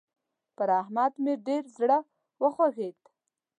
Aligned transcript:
پر 0.55 0.69
احمد 0.81 1.13
مې 1.23 1.33
ډېر 1.47 1.63
زړه 1.77 1.97
وخوږېد. 2.41 2.99